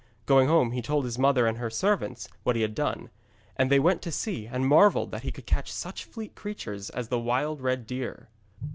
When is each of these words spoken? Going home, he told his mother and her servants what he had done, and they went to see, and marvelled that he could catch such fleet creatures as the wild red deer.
Going 0.25 0.47
home, 0.47 0.71
he 0.71 0.81
told 0.81 1.05
his 1.05 1.19
mother 1.19 1.45
and 1.45 1.59
her 1.59 1.69
servants 1.69 2.27
what 2.41 2.55
he 2.55 2.63
had 2.63 2.73
done, 2.73 3.11
and 3.55 3.71
they 3.71 3.77
went 3.79 4.01
to 4.01 4.11
see, 4.11 4.47
and 4.47 4.65
marvelled 4.65 5.11
that 5.11 5.21
he 5.21 5.31
could 5.31 5.45
catch 5.45 5.71
such 5.71 6.05
fleet 6.05 6.33
creatures 6.33 6.89
as 6.89 7.09
the 7.09 7.19
wild 7.19 7.61
red 7.61 7.85
deer. 7.85 8.27